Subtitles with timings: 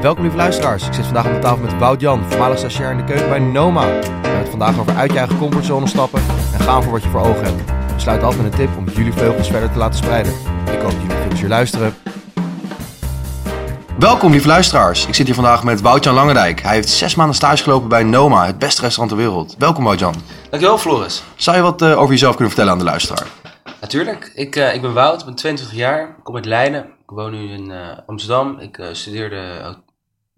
[0.00, 0.86] Welkom lieve luisteraars.
[0.86, 3.38] Ik zit vandaag aan de tafel met Wout Jan, voormalig stagiair in de keuken bij
[3.38, 3.86] Noma.
[3.86, 7.08] We hebben het vandaag over uit je eigen comfortzone stappen en gaan voor wat je
[7.08, 7.64] voor ogen hebt.
[7.94, 10.32] We sluiten af met een tip om jullie vleugels verder te laten spreiden.
[10.72, 11.94] Ik hoop dat jullie veel plezier luisteren.
[13.98, 15.06] Welkom lieve luisteraars.
[15.06, 16.62] Ik zit hier vandaag met Wout-Jan Langendijk.
[16.62, 19.54] Hij heeft zes maanden stage gelopen bij Noma, het beste restaurant ter wereld.
[19.58, 20.14] Welkom Wout-Jan.
[20.50, 21.22] Dankjewel Floris.
[21.36, 23.26] Zou je wat eh, over jezelf kunnen vertellen aan de luisteraar?
[23.80, 26.84] Natuurlijk, ik, eh, ik ben Wout, ik ben 22 jaar, ik kom uit Leiden.
[27.10, 28.58] Ik woon nu in eh, Amsterdam.
[28.58, 29.30] Ik eh, studeer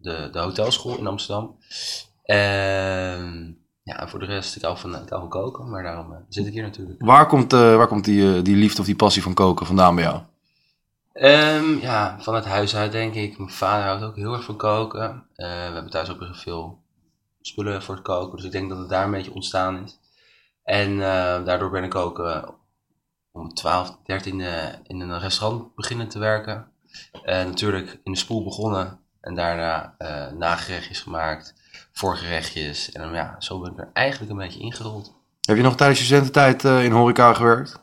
[0.02, 1.56] de, de, hotelschool in Amsterdam.
[2.22, 3.50] Ehm,
[3.82, 6.18] ja, en voor de rest, ik hou van, ik hou van koken, maar daarom eh,
[6.29, 7.02] zit ik hier natuurlijk.
[7.02, 9.94] Waar komt, eh, waar komt die, eh, die liefde of die passie van koken vandaan
[9.94, 10.20] bij jou?
[11.12, 13.38] Ehm, ja, van het huis uit denk ik.
[13.38, 15.26] Mijn vader houdt ook heel erg van koken.
[15.34, 16.79] We hebben thuis ook heel veel
[17.40, 19.98] spullen voor het koken, dus ik denk dat het daar een beetje ontstaan is.
[20.64, 20.98] En
[21.44, 22.22] daardoor ben ik ook
[23.32, 24.40] om 12, 13
[24.86, 26.66] in een restaurant beginnen te werken.
[27.24, 31.54] Natuurlijk in de spoel begonnen en daarna eh, nagerechtjes gemaakt,
[31.93, 32.92] voorgerechtjes.
[32.92, 35.14] En dan, ja, zo ben ik er eigenlijk een beetje ingerold.
[35.41, 37.80] Heb je nog tijdens je studententijd eh, in horeca gewerkt?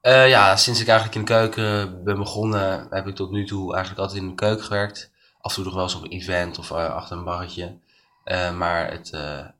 [0.00, 3.74] Eh, ja, sinds ik eigenlijk in de keuken ben begonnen, heb ik tot nu toe
[3.74, 5.10] eigenlijk altijd in de keuken gewerkt.
[5.40, 7.78] Af en toe nog wel eens op een event of achter een barretje.
[8.56, 9.10] Maar het,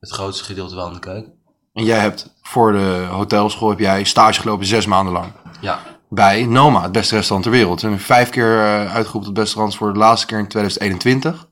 [0.00, 1.32] het grootste gedeelte wel in de keuken.
[1.72, 5.32] En jij hebt voor de hotelschool heb jij stage gelopen zes maanden lang.
[5.60, 7.82] Ja, Bij Noma, het beste restaurant ter wereld.
[7.82, 11.48] En vijf keer eh, uitgeroepen tot beste restaurant voor de laatste keer in 2021.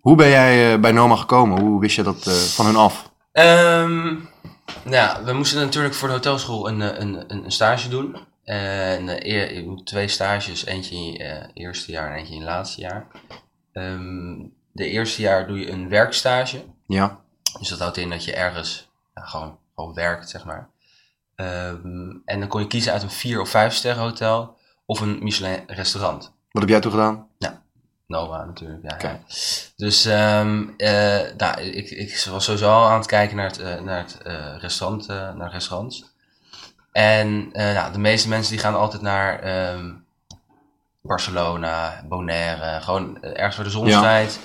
[0.00, 1.60] Hoe ben jij eh, bij Noma gekomen?
[1.60, 3.10] Hoe wist je dat eh, van hun af?
[3.32, 4.04] Ehm,
[4.82, 8.16] nou ja, we moesten natuurlijk voor de hotelschool een, een, een, stage doen.
[8.44, 13.06] En eh, twee stages, eentje in je eerste jaar en eentje in je laatste jaar.
[13.72, 14.36] Ehm,
[14.72, 16.64] de eerste jaar doe je een werkstage.
[16.86, 17.20] Ja.
[17.58, 20.68] Dus dat houdt in dat je ergens ja, gewoon, gewoon werkt, zeg maar.
[21.36, 24.56] Ehm, en dan kon je kiezen uit een vier of vijf sterren hotel
[24.86, 26.32] of een Michelin restaurant.
[26.50, 27.26] Wat heb jij toen gedaan?
[28.06, 28.96] Nova natuurlijk, ja.
[29.08, 29.20] Ja.
[29.76, 33.80] Dus ehm, eh, nou, ik, ik was sowieso al aan het kijken naar het, eh,
[33.80, 36.14] naar het eh, restaurant, naar restaurants.
[36.92, 39.92] En nou, de meeste mensen die gaan altijd naar ehm,
[41.02, 43.98] Barcelona, Bonaire, gewoon ergens waar de zon Ja.
[43.98, 44.38] schijnt,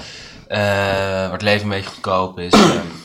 [0.48, 2.54] waar het leven een beetje goedkoop is.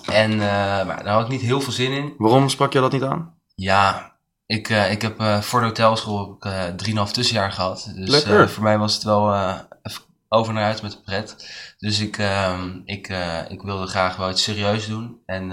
[0.00, 0.38] en eh,
[0.86, 2.14] maar daar had ik niet heel veel zin in.
[2.18, 3.34] Waarom sprak je dat niet aan?
[3.54, 7.92] Ja, ik, eh, ik heb eh, voor de hotelschool heb ik, eh, drieënhalf tussenjaar gehad.
[7.94, 9.34] Dus voor mij was het wel
[9.82, 11.50] even over naar uit met de pret.
[11.78, 13.08] Dus ik, ehm, ik,
[13.48, 15.20] ik wilde graag wel iets serieus doen.
[15.26, 15.50] En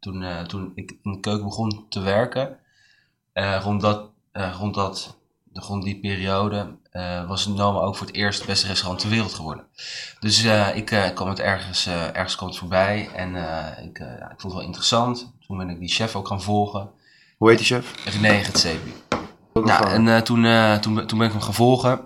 [0.00, 2.56] toen, toen ik in de keuken begon te werken,
[3.62, 5.18] rond, dat, rond, dat,
[5.52, 9.34] rond die periode, eh, was Noma ook voor het eerst het beste restaurant ter wereld
[9.34, 9.64] geworden.
[10.20, 13.34] Dus eh, ik eh, kwam het ergens, ergens kwam het voorbij en
[13.84, 15.32] ik, ik vond het wel interessant.
[15.46, 16.90] Toen ben ik die chef ook gaan volgen.
[17.36, 17.94] Hoe heet die chef?
[18.04, 18.94] René Getsebi.
[19.52, 20.42] Nou, en toen,
[20.80, 22.00] toen, toen ben ik hem gaan volgen.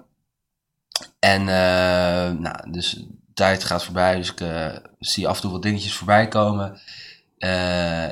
[1.18, 1.44] En
[2.40, 4.42] nou, dus de tijd gaat voorbij, dus ik
[4.98, 6.80] zie af en toe wat dingetjes voorbij komen.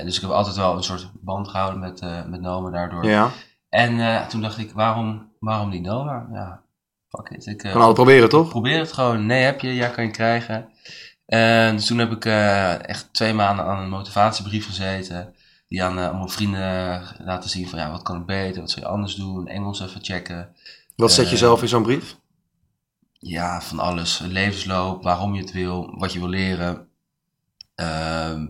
[0.04, 3.04] Dus ik heb altijd wel een soort band gehouden met, met Noma daardoor.
[3.04, 3.30] ja,
[3.72, 6.26] En eh, toen dacht ik, waarom, waarom niet Noma?
[6.32, 6.62] Ja,
[7.08, 7.46] fuck it.
[7.46, 8.48] Ik, eh, kan altijd proberen toch?
[8.48, 9.26] Probeer het gewoon.
[9.26, 10.68] Nee, heb je, ja, kan je krijgen.
[11.26, 15.34] En dus toen heb ik eh, echt twee maanden aan een motivatiebrief gezeten.
[15.68, 18.84] Die aan eh, allemaal vrienden laten zien van ja, wat kan ik beter, wat zou
[18.86, 20.54] je anders doen, Engels even checken.
[20.96, 22.16] Wat zet je Eh, zelf in zo'n brief?
[23.18, 24.18] Ja, van alles.
[24.18, 26.88] Levensloop, waarom je het wil, wat je wil leren.
[27.74, 28.46] Ehm,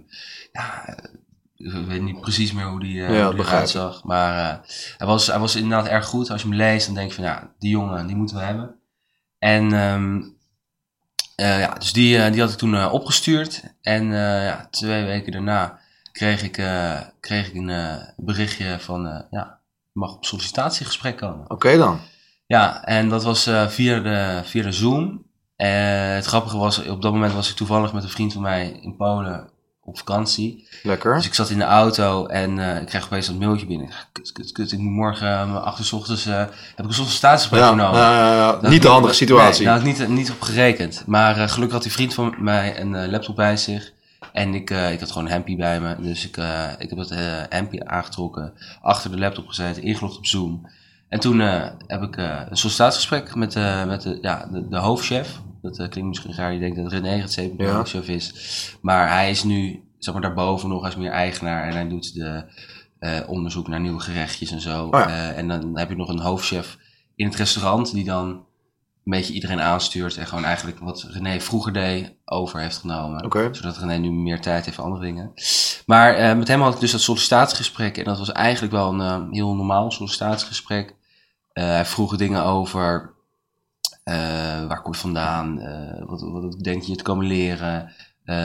[0.53, 0.97] ja,
[1.63, 4.05] ik weet niet precies meer hoe die, eh Ja, hoe die begrijp eruit zag.
[4.05, 6.31] Maar eh, hij, was, hij was inderdaad erg goed.
[6.31, 8.75] Als je hem leest, dan denk je van ja, die jongen, die moeten we hebben.
[9.39, 10.23] En ehm,
[11.37, 13.63] eh, ja, dus die, die had ik toen opgestuurd.
[13.81, 15.79] En ja, twee weken daarna
[16.13, 16.53] kreeg ik,
[17.21, 19.61] kreeg ik een berichtje van ja,
[19.93, 21.51] je mag op sollicitatiegesprek komen.
[21.51, 22.01] Oké dan.
[22.47, 25.27] Ja, en dat was via, de, via de Zoom.
[25.57, 28.97] Het grappige was, op dat moment was ik toevallig met een vriend van mij in
[28.97, 29.51] Polen
[29.85, 30.69] op vakantie.
[30.83, 31.15] Lekker.
[31.15, 33.89] Dus ik zat in de auto en eh, ik kreeg opeens dat mailtje binnen.
[34.13, 36.85] Kut, kut, kut, ik moet morgen eh, om acht uur 's ochtends, eh, heb ik
[36.85, 38.01] een sollicitatiegesprek Ja, genomen.
[38.01, 38.53] ja, ja, ja.
[38.53, 39.65] Dat- niet de handige situatie.
[39.65, 41.03] Nee, daar had ik niet, niet op gerekend.
[41.07, 43.93] Maar gelukkig had die vriend van mij een laptop bij zich.
[44.33, 45.97] En ik, ik had gewoon een hempie bij me.
[45.99, 46.37] Dus ik,
[46.79, 47.19] ik heb het eh
[47.49, 48.53] hempie aangetrokken,
[48.83, 50.69] achter de laptop gezeten, ingelogd op Zoom.
[51.09, 51.39] En toen
[51.87, 53.55] heb ik een sollicitatiegesprek met,
[53.87, 55.29] met de, ja, de, de hoofdchef.
[55.63, 57.73] Dat eh, klinkt misschien raar, je denkt dat René het Ja.
[57.75, 58.33] hoofdchef is.
[58.81, 61.65] Maar hij is nu, zeg maar, daarboven nog, is meer eigenaar.
[61.69, 62.45] En hij doet de
[62.99, 64.89] eh, onderzoek naar nieuwe gerechtjes en zo.
[64.91, 65.07] ja.
[65.09, 66.79] Eh, en dan heb je nog een hoofdchef
[67.15, 68.29] in het restaurant die dan
[69.05, 73.25] een beetje iedereen aanstuurt en gewoon eigenlijk wat René vroeger deed over heeft genomen.
[73.55, 75.33] Zodat René nu meer tijd heeft voor andere dingen.
[75.87, 79.55] Maar met hem had ik dus dat sollicitatiegesprek en dat was eigenlijk wel een heel
[79.55, 80.95] normaal sollicitatiegesprek.
[81.53, 83.13] Hij vroeg dingen over
[84.69, 85.61] waar kom je vandaan?
[85.61, 87.93] Eh, wat, wat denk je te komen leren?
[88.25, 88.37] Eh,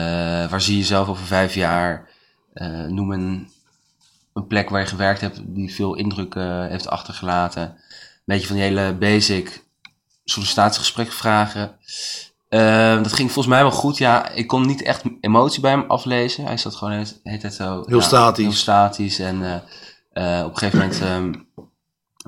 [0.50, 2.08] waar zie je jezelf over vijf jaar?
[2.52, 3.48] Eh, noem een,
[4.32, 7.62] een plek waar je gewerkt hebt die veel indruk eh, heeft achtergelaten.
[7.62, 7.76] Een
[8.24, 9.64] beetje van die hele basic
[10.24, 11.76] sollicitatiegesprekvragen.
[12.48, 13.98] Eh, dat ging volgens mij wel goed.
[13.98, 16.44] Ja, ik kon niet echt emotie bij hem aflezen.
[16.44, 17.82] Hij zat gewoon de hele tijd zo...
[17.86, 18.44] Heel ja, statisch.
[18.44, 19.18] Heel statisch.
[19.18, 21.32] En eh, eh, op een gegeven moment ehm,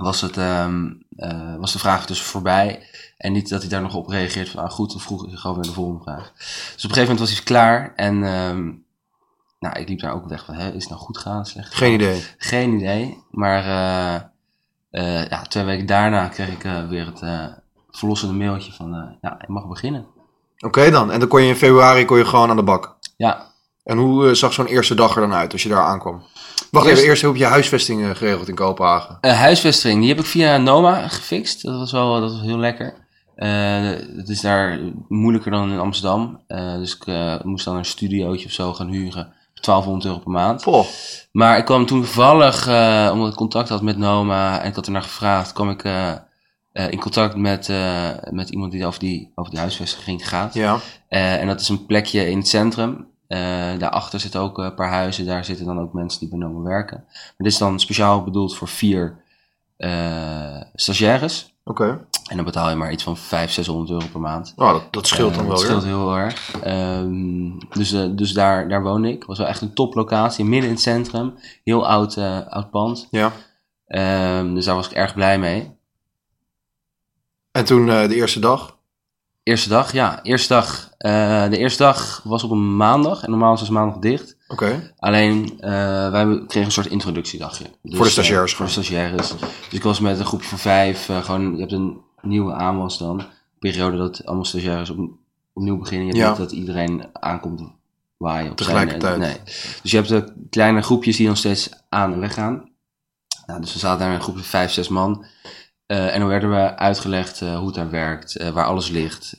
[0.05, 2.89] was, het, ehm, eh, was de vraag dus voorbij.
[3.21, 5.57] En niet dat hij daar nog op reageert van, ah goed, dan vroeg ik gewoon
[5.57, 6.33] weer de volgende vraag.
[6.37, 7.93] Dus op een gegeven moment was hij klaar.
[7.97, 8.73] En ehm,
[9.59, 11.95] nou, ik liep daar ook weg van, hè, is het nou goed gaan, slecht Geen
[11.95, 12.25] idee.
[12.39, 13.19] Geen idee.
[13.31, 14.15] Maar eh,
[14.91, 17.53] eh, ja, twee weken daarna kreeg ik eh, weer het
[17.91, 20.07] verlossende mailtje van, ja, je mag beginnen.
[20.59, 21.11] Oké dan.
[21.11, 22.97] En dan kon je in februari kon je gewoon aan de bak.
[23.17, 23.47] Ja,
[23.85, 26.23] En hoe zag zo'n eerste dag er dan uit als je daar aankwam?
[26.71, 29.19] Wacht Eerst- even, eerst heb je huisvesting geregeld in Kopenhagen.
[29.21, 31.63] Huisvesting, die heb ik via Noma gefixt.
[31.63, 33.09] Dat was wel dat was heel lekker.
[33.41, 34.79] Eh, het is daar
[35.09, 36.41] moeilijker dan in Amsterdam.
[36.47, 39.33] Eh, dus ik eh, moest dan een studiootje of zo gaan huren.
[39.55, 40.65] voor 1200 euro per maand.
[41.33, 42.67] Maar ik kwam toen toevallig,
[43.13, 45.85] omdat ik contact had met Noma en ik had ernaar gevraagd, kwam ik
[46.73, 47.69] in contact met,
[48.31, 50.55] met iemand die over die, over die huisvesting gaat.
[50.55, 50.79] ja.
[51.09, 53.07] En dat is een plekje in het centrum.
[53.79, 55.27] Daarachter zitten ook een paar huizen.
[55.27, 57.05] Daar zitten dan ook mensen die bij Noma werken.
[57.07, 59.17] Maar dit is dan speciaal bedoeld voor vier
[60.75, 61.50] stagiaires.
[61.65, 62.07] Oké.
[62.29, 64.53] En dan betaal je maar iets van 500, 600 euro per maand.
[64.57, 66.53] Nou, dat, dat scheelt Eh, dan wel dat scheelt heel erg.
[66.63, 69.25] Ehm, dus eh, dus daar, daar woon ik.
[69.25, 71.35] was wel echt een toplocatie, midden in het centrum.
[71.65, 73.09] Heel oud, eh, oud pand.
[73.11, 73.33] Ja.
[73.87, 75.79] Ehm, dus daar was ik erg blij mee.
[77.53, 78.79] En toen eh, de eerste dag.
[79.43, 80.23] Eerste dag, ja.
[80.23, 83.23] Eerste dag, eh, de eerste dag was op een maandag.
[83.23, 84.37] En normaal is het maandag dicht.
[84.53, 84.93] Oké.
[84.99, 87.65] Alleen, eh, wij kregen een soort introductiedagje.
[87.83, 89.29] Dus, Voor de stagiaires eh, voor de stagiaires.
[89.39, 89.39] Dus
[89.71, 91.09] ik was met een groepje van vijf.
[91.09, 93.23] eh, gewoon, je hebt een nieuwe aanwas dan.
[93.59, 95.11] Periode dat allemaal stagiaires op,
[95.53, 96.07] opnieuw beginnen.
[96.07, 96.31] Je hebt Ja.
[96.31, 97.63] niet dat iedereen aankomt
[98.17, 98.51] waaien.
[98.51, 99.19] Op zijn- Tegelijkertijd.
[99.19, 99.37] Nee.
[99.83, 102.69] Dus je hebt de kleine groepjes die dan steeds aan en weg gaan.
[103.47, 105.25] Nou, dus we zaten daar in een groepje van vijf, zes man.
[105.87, 109.35] Eh, en dan werden we uitgelegd hoe het daar werkt, eh, waar alles ligt.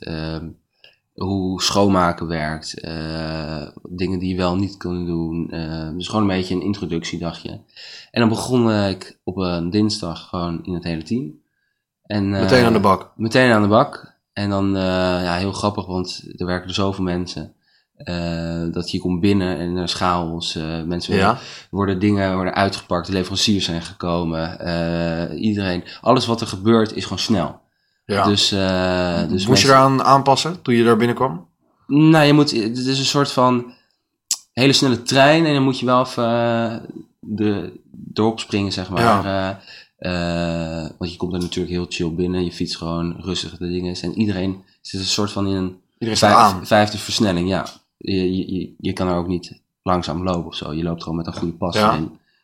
[1.14, 5.50] Hoe schoonmaken werkt, eh, dingen die je wel niet kunt doen.
[5.50, 7.50] eh, dus gewoon een beetje een introductiedagje.
[8.12, 11.40] En dan begon ik op een dinsdag gewoon in het hele team.
[12.04, 13.12] En, eh, Meteen aan de bak.
[13.16, 14.20] Meteen aan de bak.
[14.34, 14.72] En dan,
[15.24, 17.54] ja, heel grappig, want er werken er zoveel mensen.
[18.72, 19.90] dat je komt binnen en er
[20.56, 21.38] eh, mensen Ja.
[21.70, 24.58] worden dingen worden uitgepakt, de leveranciers zijn gekomen.
[25.38, 27.60] iedereen, alles wat er gebeurt is gewoon snel.
[28.16, 28.24] Ja.
[28.24, 31.50] Dus, eh, dus Moest je daaraan aanpassen toen je daar binnenkwam?
[31.88, 33.74] nou, je moet, het is een soort van
[34.54, 36.76] hele snelle trein en dan moet je wel even eh,
[37.20, 37.80] de,
[38.14, 39.60] erop springen, zeg maar.
[39.98, 43.96] Eh, want je komt er natuurlijk heel chill binnen, je fietst gewoon rustig de dingen.
[44.02, 45.56] En iedereen zit een soort van in
[46.00, 47.66] een vijf- vijfde versnelling, ja.
[47.98, 50.74] Je, je, je, kan er ook niet langzaam lopen of zo.
[50.74, 52.00] Je loopt gewoon met een goede pas Ja.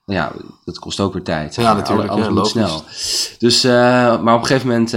[0.05, 0.31] Maar ja,
[0.65, 1.55] dat kost ook weer tijd.
[1.55, 2.83] Ja, natuurlijk, Alles ja, moet snel.
[3.39, 4.93] Dus, maar op een gegeven moment,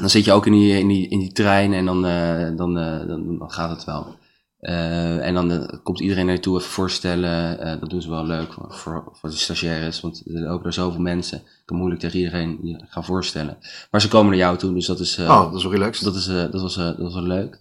[0.00, 2.78] dan zit je ook in die, in die, in die trein en dan, eh, dan,
[2.78, 4.18] eh, dan, dan gaat het wel.
[4.60, 7.58] Eh, en dan komt iedereen naar je toe even voorstellen.
[7.80, 11.00] Dat doen ze wel leuk voor, voor, voor de stagiaires, want er lopen er zoveel
[11.00, 11.38] mensen.
[11.38, 13.58] Ik kan moeilijk tegen iedereen je gaan voorstellen.
[13.90, 16.04] Maar ze komen naar jou toe, dus dat is, Oh, dat is wel relaxed.
[16.04, 17.58] dat, is, dat, was, dat was wel leuk.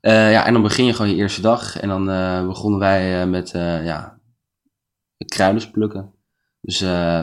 [0.00, 1.78] Ja, en dan begin je gewoon je eerste dag.
[1.78, 2.04] En dan
[2.46, 3.50] begonnen wij met
[3.84, 4.18] ja,
[5.26, 6.12] kruiders plukken.
[6.60, 6.80] Dus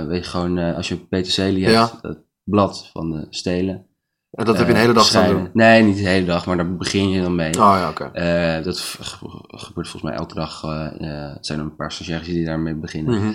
[0.08, 2.10] weet je gewoon, als je peterselie hebt, Ja.
[2.10, 3.86] het blad van de stelen.
[4.34, 5.50] En dat heb je een eh, hele dag staan doen.
[5.54, 7.50] Nee, niet de hele dag, maar daar begin je dan mee.
[7.50, 8.04] Oh ja, oké.
[8.04, 8.80] Eh, dat
[9.48, 10.64] gebeurt volgens mij elke dag.
[10.64, 13.20] eh, het zijn er een paar stagiaires die daarmee beginnen.
[13.20, 13.34] Mhm.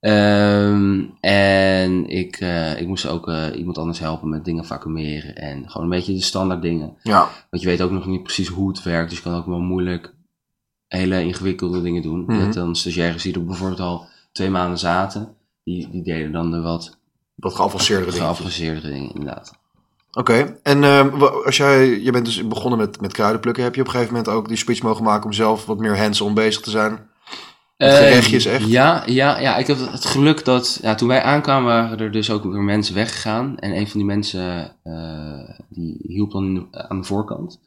[0.00, 2.36] Ehm, en ik,
[2.78, 5.36] ik moest ook iemand anders helpen met dingen vacuumeren.
[5.36, 6.96] En gewoon een beetje de standaard dingen.
[7.02, 9.08] Ja, Want je weet ook nog niet precies hoe het werkt.
[9.08, 10.14] Dus je kan ook wel moeilijk
[10.88, 12.20] hele ingewikkelde dingen doen.
[12.22, 12.32] Mhm.
[12.34, 15.34] Je hebt dan stagiaires die er bijvoorbeeld al twee maanden zaten.
[15.64, 16.98] Die, die deden dan de wat
[17.34, 18.26] wat geavanceerdere dingen.
[18.26, 19.58] geavanceerdere dingen, inderdaad.
[20.12, 23.86] Oké, en ehm, als jij, je bent dus begonnen met, met kruidenplukken, heb je op
[23.86, 26.70] een gegeven moment ook die switch mogen maken om zelf wat meer hands-on bezig te
[26.70, 26.90] zijn?
[27.76, 28.66] Met Eh, gerechtjes echt?
[28.70, 32.30] Ja, ja, ja, ik heb het geluk dat ja, toen wij aankwamen waren er dus
[32.30, 33.58] ook weer mensen weggegaan.
[33.58, 37.60] En een van die mensen eh, die hielp dan aan de voorkant.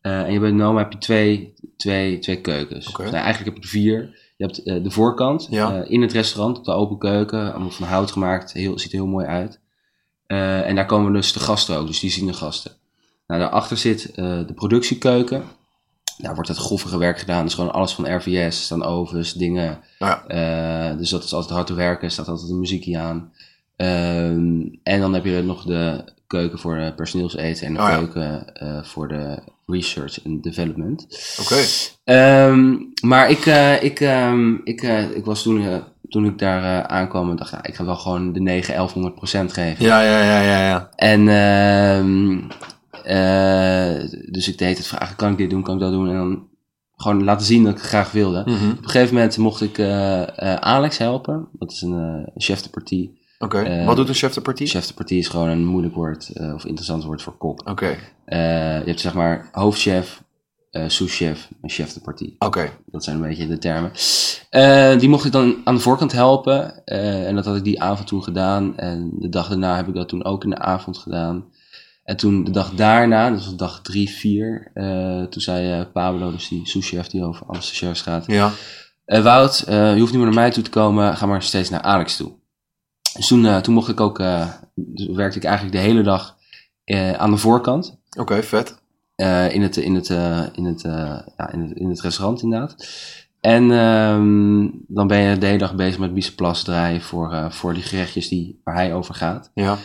[0.00, 2.92] Eh, en je bij Noma heb je twee, twee, twee keukens.
[2.96, 4.16] Nou, eigenlijk heb je er vier.
[4.36, 5.84] Je hebt de voorkant Ja.
[5.88, 7.50] in het restaurant, op de open keuken.
[7.52, 9.60] Allemaal van hout gemaakt, heel, ziet er heel mooi uit.
[10.28, 12.72] Eh, en daar komen dus de gasten ook, dus die zien de gasten.
[13.26, 15.42] Nou, daarachter zit eh, de productiekeuken.
[16.18, 17.44] Daar wordt het groffige werk gedaan.
[17.44, 19.80] Dus gewoon alles van RVS, staan ovens, dingen.
[19.98, 20.24] Ja.
[20.26, 23.32] Eh, dus dat is altijd hard te werken, er staat altijd een muziekje aan.
[23.76, 27.96] Ehm, en dan heb je nog de keuken voor de personeelseten en de Oh ja.
[27.96, 28.52] keuken
[28.86, 31.06] voor de research en development.
[31.40, 31.64] Oké.
[32.04, 33.44] Ehm, maar ik,
[33.82, 34.82] ik, ehm, ik,
[35.14, 38.40] ik was toen, toen ik daar eh, aankwam dacht, nou, ik ga wel gewoon de
[38.40, 39.84] 9, 1100 procent geven.
[39.84, 40.90] Ja, ja, ja, ja, ja.
[40.96, 42.38] En ehm,
[43.04, 46.08] eh, dus ik deed het vragen, kan ik dit doen, kan ik dat doen?
[46.08, 46.46] En dan
[46.96, 48.42] gewoon laten zien dat ik het graag wilde.
[48.46, 48.70] Mhm.
[48.70, 51.48] Op een gegeven moment mocht ik eh, Alex helpen.
[51.52, 53.18] Dat is een eh, chef de partie.
[53.38, 53.84] Oké.
[53.84, 54.66] Wat doet een chef de partie?
[54.66, 57.68] Chef de partie is gewoon een moeilijk woord eh, of interessant woord voor kok.
[57.68, 57.96] Oké.
[58.24, 58.38] Eh,
[58.78, 60.22] je hebt zeg maar hoofdchef,
[60.70, 62.36] eh souschef en chef de partie.
[62.38, 62.70] Oké.
[62.86, 63.92] Dat zijn een beetje de termen.
[64.50, 66.84] Eh, die mocht ik dan aan de voorkant helpen.
[66.84, 68.76] eh, en dat had ik die avond toen gedaan.
[68.76, 71.44] En de dag daarna heb ik dat toen ook in de avond gedaan.
[72.04, 74.70] En toen de dag daarna, dat was dag drie, vier.
[75.30, 78.24] toen zei Pablo, dus die souschef die over alle stagiairs gaat.
[78.26, 78.52] Ja.
[79.04, 81.16] Wout, je hoeft niet meer naar mij toe te komen.
[81.16, 82.32] Ga maar steeds naar Alex toe.
[83.16, 84.18] Dus toen, toen mocht ik ook,
[84.74, 86.36] dus werkte ik eigenlijk de hele dag
[87.16, 87.98] aan de voorkant.
[88.18, 88.78] Oké, vet.
[89.18, 92.42] Eh, in, het, in, het, eh, in, het, eh, ja, in, het, in het restaurant
[92.42, 92.88] inderdaad.
[93.40, 97.82] En ehm, dan ben je de hele dag bezig met biezenplas draaien voor, voor die
[97.82, 99.50] gerechtjes die, waar hij over gaat.
[99.54, 99.76] Ja.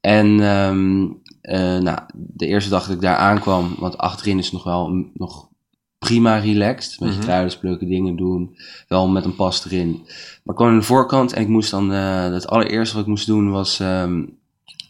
[0.00, 1.06] En ehm,
[1.40, 5.10] eh, nou, de eerste dag dat ik daar aankwam, want achterin is nog wel mm,
[5.14, 5.48] nog
[5.98, 7.00] prima relaxed.
[7.00, 8.56] Met kruiden plukken, dingen doen.
[8.88, 9.90] Wel met een pas erin.
[10.42, 11.90] Maar ik kwam aan de voorkant en ik moest dan...
[11.90, 14.24] het allereerste wat ik moest doen was ehm,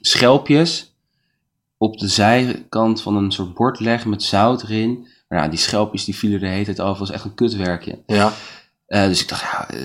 [0.01, 0.88] schelpjes
[1.79, 5.07] op de zijkant van een soort bord leggen met zout erin.
[5.29, 6.99] Maar ja, die schelpjes die vielen de hele tijd af.
[6.99, 7.99] was echt een kutwerkje.
[8.07, 8.33] Ja.
[8.87, 9.79] Eh, dus ik dacht, ja, eh,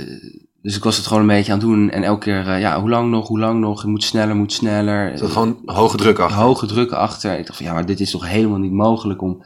[0.61, 1.89] dus ik was het gewoon een beetje aan het doen.
[1.89, 3.81] En elke keer, eh, ja, hoe lang nog, hoe lang nog?
[3.81, 5.11] Het moet sneller, moet sneller.
[5.11, 6.39] Er zat gewoon hoge druk achter.
[6.41, 7.37] Hoge drukken achter.
[7.39, 9.43] Ik dacht van, ja, maar dit is toch helemaal niet mogelijk om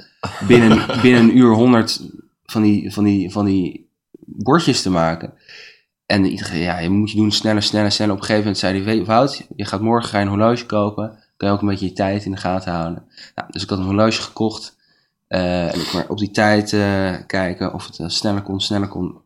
[0.48, 2.02] binnen, binnen een uur honderd
[2.46, 3.90] van die, van, die, van die
[4.26, 5.34] bordjes te maken.
[6.06, 8.14] En iedereen, ja, je moet je doen sneller, sneller, sneller.
[8.14, 10.66] Op een gegeven moment zei hij, "Weet- Wout, je gaat morgen ga je een horloge
[10.66, 11.24] kopen.
[11.38, 13.04] Kan je ook een beetje je tijd in de gaten houden.
[13.36, 14.76] Nou, dus ik had een horloge gekocht.
[15.28, 18.88] eh, en ik maar op die tijd eh, kijken of het eh, sneller kon, sneller
[18.88, 19.22] kon.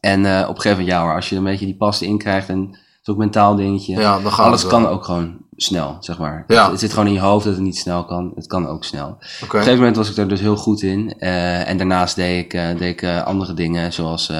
[0.00, 2.48] En op een gegeven moment, ja hoor, als je een beetje die pas in krijgt
[2.48, 3.96] en het is ook een mentaal dingetje.
[4.00, 6.44] Ja, dan gaat Alles kan ook gewoon snel, zeg maar.
[6.46, 6.70] Ja.
[6.70, 8.32] Het zit gewoon in je hoofd dat het niet snel kan.
[8.34, 9.08] Het kan ook snel.
[9.08, 11.14] Op een gegeven moment was ik er dus heel goed in.
[11.18, 14.32] Eh, en daarnaast deed ik, eh, deed ik eh, andere dingen, zoals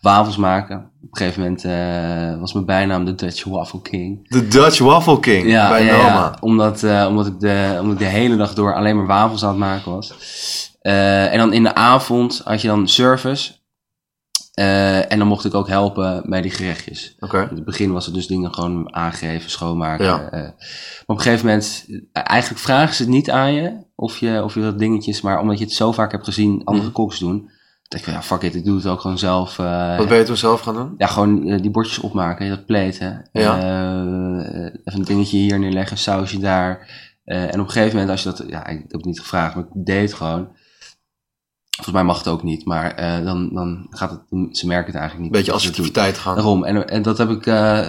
[0.00, 0.76] wafels maken.
[0.76, 4.28] Op een gegeven moment was mijn bijnaam de Dutch Waffle King.
[4.28, 6.04] De Dutch Waffle King bij ja, Noma.
[6.04, 6.36] ja.
[6.40, 9.58] Omdat, omdat, ik de, omdat ik de hele dag door alleen maar wafels aan het
[9.58, 10.12] maken was.
[10.82, 13.52] En dan in de avond had je dan service.
[14.60, 17.16] Eh, en dan mocht ik ook helpen bij die gerechtjes.
[17.20, 17.40] Oké.
[17.50, 20.04] In het begin was het dus dingen gewoon aangeven, schoonmaken.
[20.04, 20.30] Ja.
[20.30, 20.40] eh.
[20.40, 20.52] maar
[21.06, 24.54] op een gegeven moment, eh, eigenlijk vragen ze het niet aan je of je, of
[24.54, 26.94] je dat dingetjes, maar omdat je het zo vaak hebt gezien andere Mhm.
[26.94, 27.50] koks doen,
[27.88, 29.56] denk ik ja, fuck it, ik doe het ook gewoon zelf.
[29.96, 30.94] Wat ben je toen zelf gaan doen?
[30.98, 33.28] ja, gewoon die bordjes opmaken, dat pleten.
[33.32, 33.56] Ja.
[34.84, 36.88] Even een dingetje hier neerleggen, sausje daar.
[37.24, 39.64] En op een gegeven moment, als je dat, ja, ik heb het niet gevraagd, maar
[39.64, 40.48] ik deed het gewoon.
[41.84, 45.00] Volgens mij mag het ook niet, maar eh, dan, dan gaat het, ze merken het
[45.00, 45.32] eigenlijk niet.
[45.32, 46.34] beetje assertiviteit gaan.
[46.34, 46.64] Daarom.
[46.64, 47.88] En, en dat heb ik eh,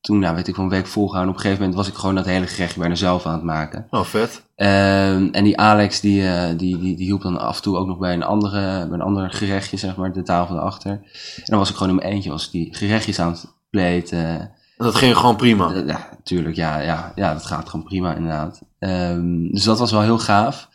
[0.00, 1.34] toen, nou weet ik, wel een week volgehouden.
[1.34, 3.86] Op een gegeven moment was ik gewoon dat hele gerechtje bijna zelf aan het maken.
[3.90, 4.42] Oh, vet.
[4.54, 7.86] Ehm, en die Alex, die, eh, die, die, die hielp dan af en toe ook
[7.86, 10.90] nog bij een, andere, bij een ander gerechtje, zeg maar, de tafel daarachter.
[10.90, 14.40] En dan was ik gewoon in mijn eentje, was ik die gerechtjes aan het pleten.
[14.78, 15.72] En dat ging gewoon prima.
[15.86, 18.62] Ja, natuurlijk, ja, ja, ja, dat gaat gewoon prima inderdaad.
[18.78, 20.68] Ehm, dus dat was wel heel gaaf.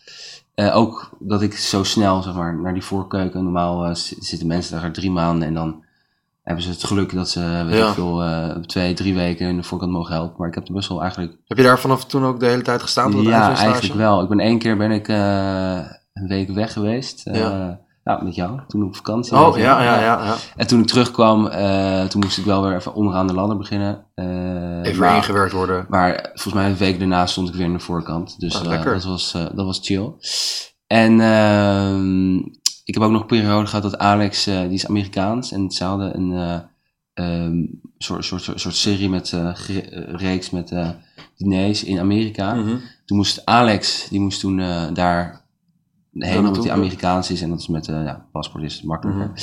[0.56, 3.44] Eh, ook dat ik zo snel, zeg maar, naar die voorkeuken.
[3.44, 5.84] Normaal eh, zitten mensen daar drie maanden en dan
[6.44, 7.88] hebben ze het geluk dat ze, weet Ja.
[7.88, 10.36] ik veel, eh, twee, drie weken in de voorkant mogen helpen.
[10.38, 11.38] Maar ik heb er best wel eigenlijk...
[11.48, 13.22] Heb je daar vanaf toen ook de hele tijd gestaan?
[13.22, 14.22] ja, eigenlijk wel.
[14.22, 17.24] Ik ben één keer ben ik een week weg geweest.
[18.04, 18.12] Ja.
[18.14, 19.38] nou, met jou, toen op vakantie.
[19.38, 20.26] Oh, ja, ja, ja.
[20.26, 20.36] ja.
[20.56, 24.06] En toen ik terugkwam, eh, toen moest ik wel weer even onderaan de ladder beginnen.
[24.16, 25.86] Eh, Even maar- ingewerkt worden.
[25.90, 28.40] maar volgens mij een week daarna stond ik weer aan de voorkant.
[28.40, 28.94] Dus Ah, eh, lekker.
[28.94, 30.12] dat, was, dat was chill.
[30.88, 32.36] En ehm,
[32.84, 35.52] ik heb ook nog een periode gehad dat Alex, die is Amerikaans.
[35.52, 36.60] En ze hadden een eh,
[37.14, 37.66] ehm,
[37.98, 39.36] soort, soort, soort, soort serie met
[40.12, 40.74] reeks met
[41.38, 42.54] diners in Amerika.
[42.54, 42.76] Mhm.
[43.06, 44.58] Toen moest Alex, die moest toen
[44.94, 45.42] daar
[46.14, 46.64] naartoe?
[46.64, 47.42] hij Amerikaans is.
[47.42, 49.26] En dat is met eh ja, paspoort is het makkelijker.
[49.26, 49.36] Mhm.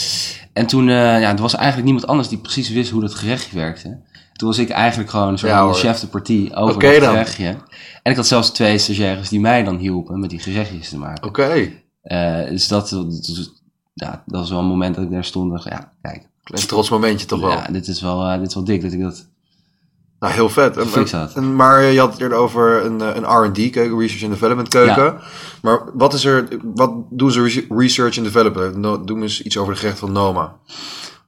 [0.53, 3.57] En toen, eh, ja, er was eigenlijk niemand anders die precies wist hoe dat gerechtje
[3.57, 4.00] werkte.
[4.33, 7.11] Toen was ik eigenlijk gewoon een soort Ja, chef de partie over het dan.
[7.11, 7.47] gerechtje.
[8.03, 11.29] En ik had zelfs twee stagiaires die mij dan hielpen met die gerechtjes te maken.
[11.29, 11.71] Oké.
[12.03, 13.50] Eh, dus dat, dat,
[13.95, 16.29] ja, dat was wel een moment dat ik daar stond en dacht, ja, kijk.
[16.45, 17.50] Een trots momentje toch wel.
[17.50, 19.30] Ja, dit is wel, dit is wel dik dat ik dat
[20.21, 20.77] Nou, heel vet.
[21.35, 24.69] En- maar je had het eerder over een, eh, een R&D keuken, Research and Development
[24.69, 25.19] keuken.
[25.62, 28.77] Maar wat is er, wat doen ze re- Research and Development?
[28.77, 30.57] No, Doe eens iets over de gerecht van Noma.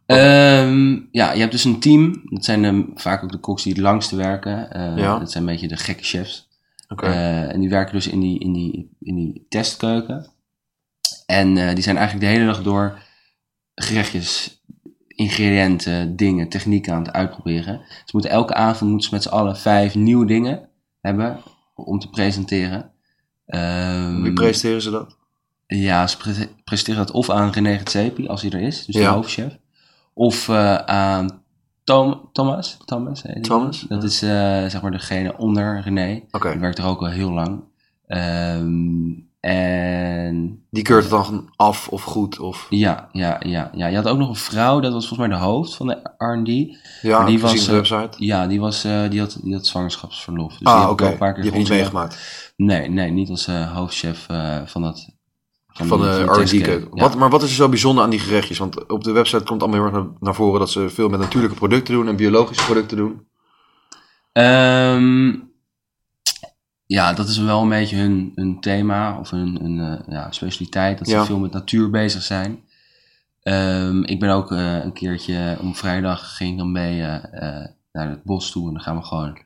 [0.06, 2.22] Ehm, ja, je hebt dus een team.
[2.24, 4.70] Dat zijn ehm, vaak ook de koks die het langste werken.
[4.70, 5.18] Eh, Ja.
[5.18, 6.48] Dat zijn een beetje de gekke chefs.
[6.88, 7.06] Oké.
[7.06, 10.26] Eh, en die werken dus in die, in die, in die testkeuken.
[11.26, 12.98] En eh, die zijn eigenlijk de hele dag door
[13.74, 14.61] gerechtjes,
[15.22, 17.80] ingrediënten, dingen, technieken aan het uitproberen.
[17.88, 20.68] Ze moeten elke avond moeten ze met z'n allen vijf nieuwe dingen
[21.00, 21.38] hebben
[21.74, 22.90] om te presenteren.
[23.46, 25.16] Ehm, Wie presenteren ze dat?
[25.66, 29.04] ja, ze pre- presenteren dat of aan René Getsepi, als hij er is, dus de
[29.04, 29.58] hoofdchef.
[30.14, 31.42] Of eh, aan
[31.84, 32.76] Tom, Thomas.
[32.84, 33.22] Thomas.
[33.40, 34.08] Thomas, Dat ja.
[34.08, 36.22] is eh, zeg maar degene onder René.
[36.30, 36.50] Oké.
[36.50, 37.62] Die werkt er ook al heel lang.
[38.06, 39.10] Ehm,
[39.42, 42.66] en Die keurt het dan af of goed of...
[42.70, 45.44] ja, ja, ja, ja, je had ook nog een vrouw, dat was volgens mij de
[45.44, 46.76] hoofd van de R&D.
[47.02, 48.24] Ja, die was, de eh, website.
[48.24, 50.48] Ja, die, was, eh, die, had, die had zwangerschapsverlof.
[50.48, 51.16] Dus die ah, oké.
[51.16, 52.18] keer Die heb je niet meegemaakt.
[52.56, 54.26] Nee, nee, niet als eh, hoofdchef
[54.64, 55.08] van dat...
[55.66, 56.72] Van die- de R&D testkeuken.
[56.72, 56.96] keuken.
[56.96, 57.02] Ja.
[57.02, 58.58] Wat, maar wat is er zo bijzonder aan die gerechtjes?
[58.58, 61.20] Want op de website komt allemaal heel erg naar, naar voren dat ze veel met
[61.20, 63.26] natuurlijke producten doen en biologische producten doen.
[64.32, 65.34] Ehm,
[66.92, 70.98] ja, dat is wel een beetje hun, hun thema of hun, hun eh, ja, specialiteit.
[70.98, 71.24] Dat ze Ja.
[71.24, 72.60] veel met natuur bezig zijn.
[73.42, 78.08] Ehm, ik ben ook eh, een keertje om vrijdag ging ik dan mee eh, naar
[78.08, 78.66] het bos toe.
[78.66, 79.38] En dan gaan we gewoon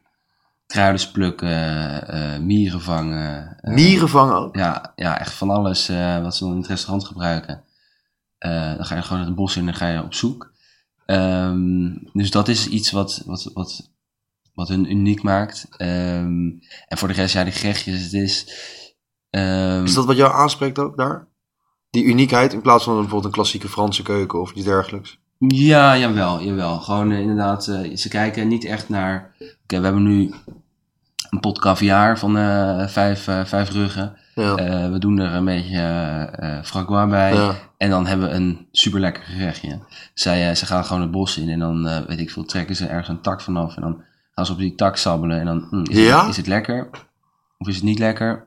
[0.66, 3.56] kruiden plukken, mieren vangen.
[3.60, 4.56] Mieren vangen ook.
[4.56, 5.86] ja, ja, echt van alles
[6.22, 7.62] wat ze dan in het restaurant gebruiken.
[8.76, 10.52] Dan ga je gewoon het bos in en dan ga je op zoek.
[11.06, 13.90] Ehm, dus dat is iets wat, wat, wat,
[14.56, 15.66] wat hun uniek maakt.
[15.76, 16.48] Ehm,
[16.88, 18.46] en voor de rest, ja, de gerechtjes, het is...
[19.30, 21.26] ehm, Is dat wat jou aanspreekt ook daar?
[21.90, 25.18] Die uniekheid in plaats van bijvoorbeeld een klassieke Franse keuken of iets dergelijks.
[25.38, 26.78] Ja, jawel, jawel.
[26.78, 29.34] Gewoon eh, inderdaad, eh, ze kijken niet echt naar...
[29.38, 30.34] Oké, we hebben nu
[31.30, 34.16] een pot caviar van eh, vijf, vijf ruggen.
[34.34, 34.54] Ja.
[34.90, 37.34] We doen er een beetje francois bij.
[37.34, 37.54] ja.
[37.76, 39.78] En dan hebben we een super lekker gerechtje.
[40.14, 43.08] Zij, ze gaan gewoon het bos in en dan, weet ik veel, trekken ze ergens
[43.08, 43.76] een tak vanaf.
[43.76, 44.02] En dan
[44.36, 45.38] gaan ze op die tak sabbelen.
[45.40, 46.20] En dan, hm, is, Ja?
[46.20, 46.88] het, is het lekker?
[47.58, 48.46] Of is het niet lekker?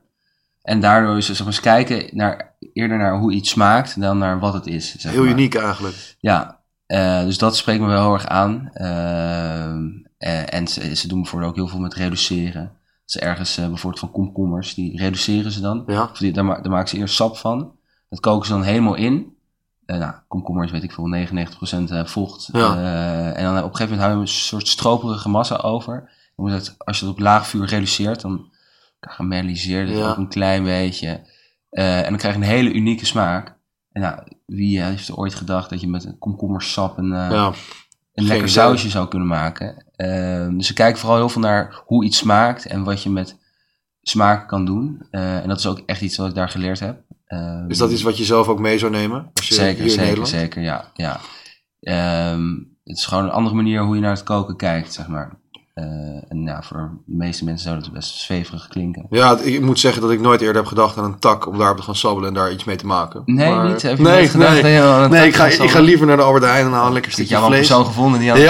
[0.62, 4.18] En daardoor is ze zeg maar, eens kijken naar, eerder naar hoe iets smaakt dan
[4.18, 4.94] naar wat het is.
[4.98, 5.30] Zeg Heel maar.
[5.32, 6.16] uniek eigenlijk.
[6.20, 8.70] Ja, eh, dus dat spreekt me wel heel erg aan.
[8.72, 9.84] Ehm,
[10.18, 12.72] eh, en ze, ze doen bijvoorbeeld ook heel veel met reduceren.
[13.04, 15.82] Ze ergens eh, bijvoorbeeld van komkommers, die reduceren ze dan.
[15.86, 16.02] Ja.
[16.12, 17.72] Of die, daar, ma- daar maken ze eerst sap van.
[18.08, 19.36] Dat koken ze dan helemaal in.
[19.90, 22.48] Eh nou, komkommers weet ik veel, 99% eh, vocht.
[22.52, 22.76] Ja.
[22.76, 25.94] Eh, en dan op een gegeven moment hou je een soort stroperige massa over.
[26.36, 28.50] Dan moet het, als je het op laag vuur reduceert, dan
[29.00, 30.10] karamelliseert het Ja.
[30.10, 31.20] ook een klein beetje.
[31.70, 33.56] En dan krijg je een hele unieke smaak.
[33.92, 37.52] En nou, wie heeft er ooit gedacht dat je met een komkommersap een, Ja.
[38.14, 39.84] een lekker sausje zou kunnen maken.
[39.96, 43.38] Ehm, dus ze kijken vooral heel veel naar hoe iets smaakt en wat je met
[44.02, 45.06] smaak kan doen.
[45.10, 47.02] En dat is ook echt iets wat ik daar geleerd heb.
[47.30, 49.30] Ehm, Is dat iets wat je zelf ook mee zou nemen?
[49.34, 50.28] Als je Zeker, hier in zeker, Nederland?
[50.28, 50.90] zeker, ja.
[50.94, 51.20] ja.
[51.80, 52.48] Ehm,
[52.84, 55.38] het is gewoon een andere manier hoe je naar het koken kijkt, zeg maar.
[55.80, 59.06] Eh, en ja, voor de meeste mensen zou dat best zweverig klinken.
[59.10, 61.76] Ja, ik moet zeggen dat ik nooit eerder heb gedacht aan een tak om daarop
[61.76, 63.22] te gaan sabbelen en daar iets mee te maken.
[63.24, 63.82] Nee, Maar- niet?
[63.82, 64.80] Heb je nee, gedacht nee.
[65.08, 67.20] Nee, ik ga, ik ga liever naar de Albert Heijn en haal een lekker Heb
[67.20, 67.66] je stukje al een vlees.
[67.66, 68.40] persoon gevonden die aan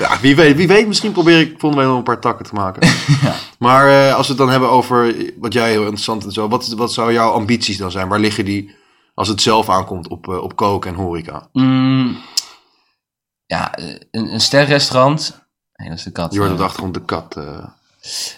[0.00, 0.18] Ja?
[0.20, 2.88] wie weet, wie weet, misschien probeer ik volgende week nog een paar takken te maken.
[3.22, 3.34] Ja.
[3.58, 6.68] Maar eh, als we het dan hebben over wat jij heel interessant en zo, wat,
[6.68, 8.08] wat zou jouw ambities dan zijn?
[8.08, 8.74] Waar liggen die
[9.14, 11.48] als het zelf aankomt op, eh, op koken en horeca?
[11.52, 12.16] Mm,
[13.46, 13.72] ja,
[14.10, 15.39] een, een sterrenrestaurant.
[15.80, 16.32] Nee, dat is de kat.
[16.32, 16.60] Je hoort op eh.
[16.62, 17.36] de achtergrond de kat.
[17.36, 17.44] eh,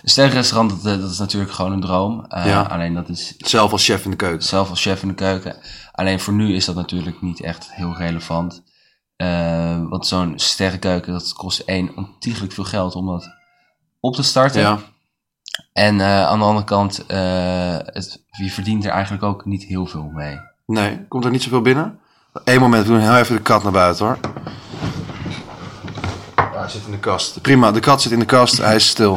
[0.02, 2.24] Een sterrenrestaurant, dat, eh, dat is natuurlijk gewoon een droom.
[2.28, 2.62] Eh, Ja.
[2.62, 4.42] Alleen dat is zelf als chef in de keuken.
[4.46, 5.57] zelf als chef in de keuken.
[5.92, 8.62] Alleen voor nu is dat natuurlijk niet echt heel relevant.
[9.16, 13.28] Eh, want zo'n sterrenkeuken, dat kost één ontiegelijk veel geld om dat
[14.00, 14.61] op te starten.
[14.61, 14.78] Ja,
[15.72, 19.87] En eh, aan de andere kant, eh, het, je verdient er eigenlijk ook niet heel
[19.87, 20.38] veel mee.
[20.66, 21.98] nee, komt er niet zoveel binnen?
[22.44, 24.18] Eén moment, we doen heel even de kat naar buiten hoor.
[26.62, 27.40] Hij zit in de kast.
[27.40, 29.11] Prima, de kat zit in de kast, hij is stil.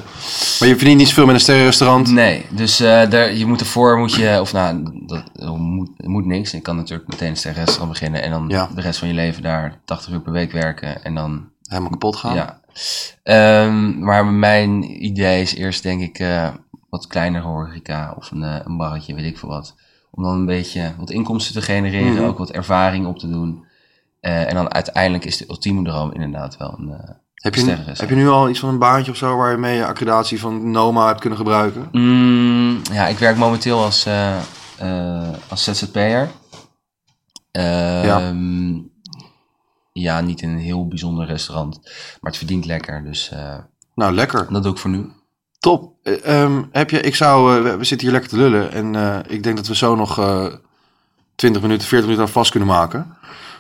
[0.60, 2.12] Maar je verdient niet zoveel met een sterrenrestaurant.
[2.12, 5.23] Nee, dus eh, daar, je moet ervoor, moet je, of nou, dat,
[5.58, 6.51] moet, het moet niks.
[6.51, 8.69] Je kan natuurlijk meteen een sterrenrestaurant beginnen en dan Ja.
[8.75, 11.03] de rest van je leven daar 80 uur per week werken.
[11.03, 12.36] En dan Helemaal kapot gaan.
[12.36, 12.60] Ja.
[13.23, 16.47] Ehm, maar mijn idee is eerst denk ik eh,
[16.89, 19.75] wat kleinere horeca of een, eh, een barretje, weet ik veel wat.
[20.12, 22.23] Om dan een beetje wat inkomsten te genereren, Mhm.
[22.23, 23.65] ook wat ervaring op te doen.
[24.19, 27.10] Eh, en dan uiteindelijk is de ultieme droom inderdaad wel een eh,
[27.45, 27.99] Heb je, sterrenrestaurant.
[27.99, 30.39] heb je nu al iets van een baantje of zo waar je mee je accreditatie
[30.39, 31.88] van Noma hebt kunnen gebruiken?
[31.91, 34.38] Mm, ja, ik werk momenteel als, eh
[34.77, 36.29] eh als ZZP'er.
[37.51, 38.73] Ehm,
[39.93, 40.21] ja.
[40.21, 43.58] niet in een heel bijzonder restaurant, maar het verdient lekker, dus eh,
[43.95, 44.47] Nou, lekker.
[44.49, 45.12] dat doe ik voor nu.
[45.60, 45.93] Top.
[46.03, 49.43] Eh, ehm, heb je, ik zou, we, we zitten hier lekker te lullen en ik
[49.43, 50.45] denk dat we zo nog eh
[51.36, 53.17] 20 minuten, 40 minuten aan vast kunnen maken.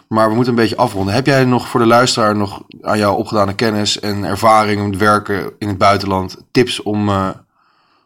[0.07, 1.13] Maar we moeten een beetje afronden.
[1.13, 5.51] Heb jij nog voor de luisteraar nog aan jouw opgedane kennis en ervaring met werken
[5.59, 7.29] in het buitenland tips om, eh,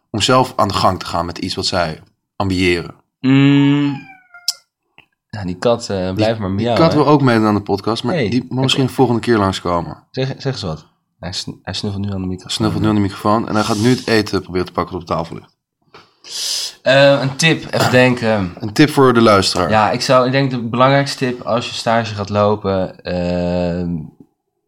[0.10, 2.02] om zelf aan de gang te gaan met iets wat zij
[2.36, 2.96] ambiëren?
[3.20, 4.08] Mm.
[5.30, 6.82] Ja, die kat eh blijft maar Die miauwen.
[6.84, 6.98] kat hè?
[6.98, 10.04] wil ook meedoen aan de podcast, maar Hey, die moet misschien de volgende keer langskomen.
[10.12, 10.86] Zeg, zeg eens wat.
[11.20, 12.52] Hij, sn- hij snuffelt nu aan de microfoon.
[12.52, 15.02] Snuffelt nu aan de microfoon en hij gaat nu het eten proberen te pakken dat
[15.02, 15.58] op tafel ligt.
[16.82, 18.54] Eh, een tip, even denken.
[18.60, 19.70] Een tip voor de luisteraar.
[19.70, 23.90] Ja, ik zou, ik denk de belangrijkste tip als je stage gaat lopen, ehm,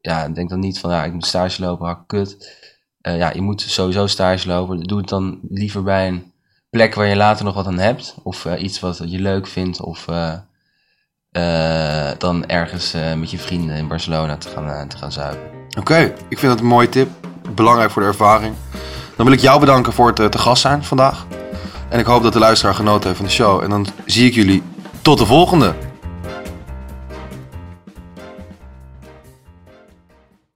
[0.01, 2.59] ja, denk dan niet van, ja, ik moet stage lopen, hak kut.
[3.01, 4.79] Eh, ja, je moet sowieso stage lopen.
[4.79, 6.33] Doe het dan liever bij een
[6.69, 9.81] plek waar je later nog wat aan hebt, of eh, iets wat je leuk vindt,
[9.81, 10.05] of
[12.17, 15.49] dan ergens met je vrienden in Barcelona te gaan, te gaan zuipen.
[15.79, 17.09] Oké, ik vind dat een mooie tip.
[17.55, 18.55] Belangrijk voor de ervaring.
[19.15, 21.25] Dan wil ik jou bedanken voor het te gast zijn vandaag.
[21.91, 23.63] En ik hoop dat de luisteraar genoten heeft van de show.
[23.63, 24.63] En dan zie ik jullie
[25.01, 25.73] tot de volgende.